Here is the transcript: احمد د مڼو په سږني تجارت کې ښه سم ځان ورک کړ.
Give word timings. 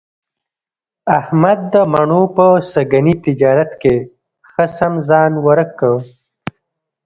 احمد 1.17 1.59
د 1.73 1.75
مڼو 1.91 2.23
په 2.35 2.45
سږني 2.71 3.13
تجارت 3.25 3.71
کې 3.81 3.95
ښه 4.49 4.65
سم 4.77 4.93
ځان 5.07 5.31
ورک 5.45 5.69
کړ. 5.79 5.95